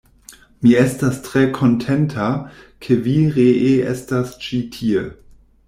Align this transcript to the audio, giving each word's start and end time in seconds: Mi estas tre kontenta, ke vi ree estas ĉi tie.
Mi 0.63 0.71
estas 0.83 1.19
tre 1.27 1.43
kontenta, 1.57 2.31
ke 2.87 2.99
vi 3.09 3.15
ree 3.37 3.77
estas 3.95 4.35
ĉi 4.47 4.65
tie. 4.79 5.09